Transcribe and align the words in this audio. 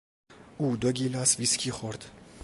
او 0.57 0.77
دو 0.77 0.91
گیلاس 0.91 1.39
ویسکی 1.39 1.71
خورد. 1.71 2.05